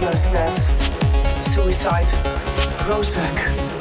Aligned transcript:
restlessness, 0.00 0.66
suicide, 1.54 2.06
Prozac. 2.78 3.75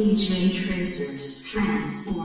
Asian 0.00 0.50
Tracers 0.50 1.42
Transform 1.44 2.19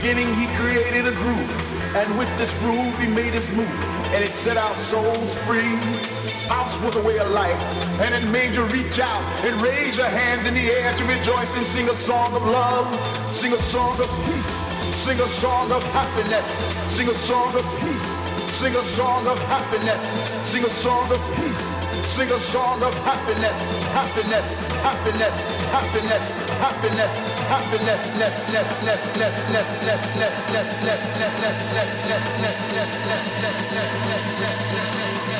beginning, 0.00 0.32
he 0.34 0.46
created 0.56 1.06
a 1.06 1.12
groove. 1.12 1.52
And 1.94 2.16
with 2.16 2.30
this 2.38 2.52
groove, 2.60 2.96
he 2.98 3.08
made 3.08 3.34
his 3.34 3.50
move. 3.52 3.68
And 4.16 4.24
it 4.24 4.34
set 4.34 4.56
our 4.56 4.74
souls 4.74 5.34
free. 5.44 5.76
House 6.48 6.80
was 6.80 6.96
a 6.96 7.02
way 7.02 7.18
of 7.18 7.30
life. 7.32 7.60
And 8.00 8.14
it 8.14 8.24
made 8.32 8.54
you 8.56 8.64
reach 8.72 8.98
out 8.98 9.22
and 9.44 9.52
raise 9.60 9.98
your 9.98 10.08
hands 10.08 10.46
in 10.48 10.54
the 10.54 10.66
air 10.72 10.96
to 10.96 11.04
rejoice 11.04 11.52
and 11.56 11.66
sing 11.66 11.88
a 11.88 11.96
song 11.96 12.32
of 12.34 12.42
love. 12.46 12.88
Sing 13.30 13.52
a 13.52 13.58
song 13.58 13.92
of 14.00 14.08
peace. 14.24 14.64
Sing 14.96 15.20
a 15.20 15.28
song 15.28 15.70
of 15.70 15.82
happiness. 15.92 16.48
Sing 16.88 17.08
a 17.08 17.14
song 17.14 17.52
of 17.54 17.64
peace. 17.80 18.24
Sing 18.56 18.72
a 18.72 18.84
song 18.84 19.26
of 19.26 19.38
happiness. 19.52 20.08
Sing 20.48 20.64
a 20.64 20.70
song 20.70 21.10
of 21.12 21.20
peace. 21.36 21.76
Sing 22.08 22.28
a 22.28 22.40
song 22.40 22.82
of 22.82 22.94
happiness. 23.04 23.68
Happiness. 23.92 24.56
Happiness. 24.80 25.59
Happiness. 25.70 26.34
Happiness. 26.58 27.14
Happiness. 27.48 28.14
Ness. 28.18 28.52
Ness. 28.52 28.82
Ness. 28.82 29.16
Ness. 29.16 29.52
Ness. 29.52 29.78
Ness. 29.86 30.16
Ness. 30.16 30.46
Ness. 30.50 30.82
Ness. 30.82 31.10
Ness. 31.20 31.58
Ness. 31.70 32.08
Ness. 32.08 32.30
Ness. 32.30 32.30
Ness. 32.30 32.98
Ness. 33.00 33.42
Ness. 33.42 33.70
Ness. 33.70 34.04
Ness. 34.10 35.30
Ness. 35.30 35.39